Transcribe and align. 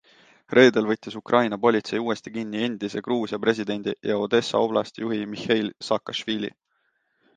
Reedel 0.57 0.87
võttis 0.91 1.17
Ukraina 1.19 1.59
politsei 1.65 1.99
uuesti 2.07 2.33
kinni 2.37 2.63
endise 2.69 3.03
Gruusia 3.09 3.39
presidendi 3.45 3.93
ja 4.13 4.17
Odessa 4.23 4.63
oblasti 4.69 5.05
juhi 5.07 5.21
Mihheil 5.35 5.71
Saakašvili. 5.91 6.51